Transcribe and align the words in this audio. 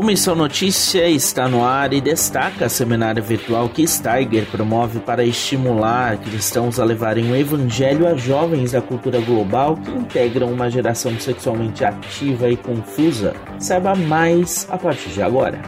O 0.00 0.02
Missão 0.02 0.34
Notícia 0.34 1.06
está 1.10 1.46
no 1.46 1.62
ar 1.62 1.92
e 1.92 2.00
destaca 2.00 2.64
a 2.64 2.68
seminário 2.70 3.22
virtual 3.22 3.68
que 3.68 3.86
Steiger 3.86 4.46
promove 4.46 4.98
para 4.98 5.22
estimular 5.22 6.16
cristãos 6.16 6.80
a 6.80 6.84
levarem 6.86 7.30
o 7.30 7.36
evangelho 7.36 8.08
a 8.08 8.14
jovens 8.14 8.72
da 8.72 8.80
cultura 8.80 9.20
global 9.20 9.76
que 9.76 9.90
integram 9.90 10.50
uma 10.50 10.70
geração 10.70 11.20
sexualmente 11.20 11.84
ativa 11.84 12.48
e 12.48 12.56
confusa. 12.56 13.34
Saiba 13.58 13.94
mais 13.94 14.66
a 14.70 14.78
partir 14.78 15.10
de 15.10 15.20
agora. 15.20 15.60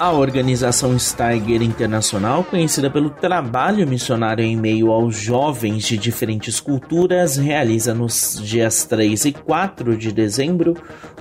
A 0.00 0.12
organização 0.12 0.96
Steiger 0.96 1.60
Internacional, 1.60 2.44
conhecida 2.44 2.88
pelo 2.88 3.10
trabalho 3.10 3.84
missionário 3.84 4.44
em 4.44 4.56
meio 4.56 4.92
aos 4.92 5.16
jovens 5.16 5.82
de 5.82 5.98
diferentes 5.98 6.60
culturas, 6.60 7.36
realiza 7.36 7.92
nos 7.92 8.40
dias 8.40 8.84
3 8.84 9.24
e 9.24 9.32
4 9.32 9.96
de 9.96 10.12
dezembro 10.12 10.76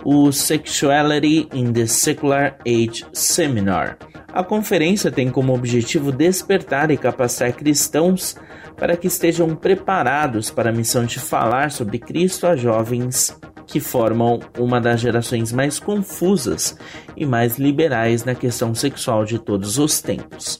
o 0.05 0.31
Sexuality 0.31 1.49
in 1.53 1.73
the 1.73 1.87
Secular 1.87 2.59
Age 2.67 3.03
Seminar. 3.11 3.97
A 4.31 4.43
conferência 4.43 5.09
tem 5.11 5.31
como 5.31 5.55
objetivo 5.55 6.11
despertar 6.11 6.91
e 6.91 6.97
capacitar 6.97 7.53
cristãos 7.53 8.35
para 8.75 8.95
que 8.95 9.07
estejam 9.07 9.55
preparados 9.55 10.51
para 10.51 10.69
a 10.69 10.73
missão 10.73 11.03
de 11.03 11.19
falar 11.19 11.71
sobre 11.71 11.97
Cristo 11.97 12.45
a 12.45 12.55
jovens 12.55 13.35
que 13.67 13.79
formam 13.81 14.39
uma 14.57 14.79
das 14.79 15.01
gerações 15.01 15.51
mais 15.51 15.77
confusas 15.77 16.77
e 17.15 17.25
mais 17.25 17.57
liberais 17.57 18.23
na 18.23 18.33
questão 18.33 18.73
sexual 18.73 19.25
de 19.25 19.37
todos 19.37 19.77
os 19.77 20.01
tempos. 20.01 20.57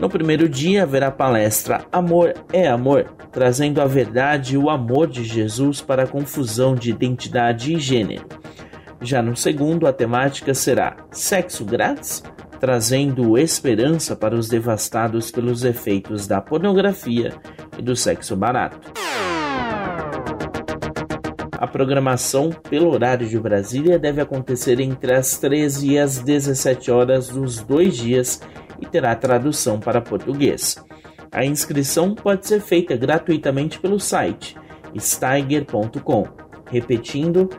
No 0.00 0.08
primeiro 0.08 0.48
dia 0.48 0.82
haverá 0.82 1.10
palestra 1.10 1.86
Amor 1.92 2.34
é 2.52 2.66
Amor, 2.66 3.14
trazendo 3.30 3.80
a 3.80 3.86
verdade 3.86 4.54
e 4.54 4.58
o 4.58 4.70
amor 4.70 5.06
de 5.06 5.22
Jesus 5.22 5.80
para 5.80 6.04
a 6.04 6.06
confusão 6.06 6.74
de 6.74 6.90
identidade 6.90 7.74
e 7.74 7.78
gênero. 7.78 8.26
Já 9.00 9.22
no 9.22 9.36
segundo, 9.36 9.86
a 9.86 9.92
temática 9.92 10.54
será 10.54 10.96
Sexo 11.10 11.64
Grátis, 11.64 12.22
trazendo 12.58 13.36
esperança 13.36 14.16
para 14.16 14.34
os 14.34 14.48
devastados 14.48 15.30
pelos 15.30 15.64
efeitos 15.64 16.26
da 16.26 16.40
pornografia 16.40 17.32
e 17.78 17.82
do 17.82 17.94
sexo 17.94 18.34
barato. 18.34 19.05
A 21.66 21.68
programação 21.68 22.50
pelo 22.50 22.92
horário 22.92 23.26
de 23.28 23.36
Brasília 23.40 23.98
deve 23.98 24.20
acontecer 24.20 24.78
entre 24.78 25.12
as 25.12 25.36
13 25.36 25.94
e 25.94 25.98
as 25.98 26.20
17 26.20 26.92
horas 26.92 27.26
dos 27.26 27.60
dois 27.60 27.96
dias 27.96 28.40
e 28.80 28.86
terá 28.86 29.16
tradução 29.16 29.80
para 29.80 30.00
português. 30.00 30.76
A 31.32 31.44
inscrição 31.44 32.14
pode 32.14 32.46
ser 32.46 32.60
feita 32.60 32.96
gratuitamente 32.96 33.80
pelo 33.80 33.98
site 33.98 34.56
steiger.com, 34.96 36.28
repetindo 36.70 37.50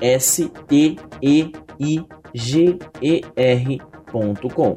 s 0.00 0.48
t 0.68 0.96
e 1.20 1.50
i 1.80 2.06
g 2.32 2.78
e 3.02 3.22
r.com. 3.34 4.76